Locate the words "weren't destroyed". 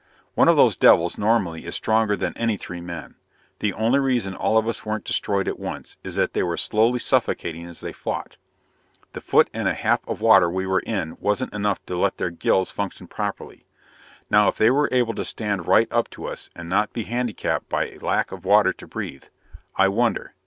4.83-5.47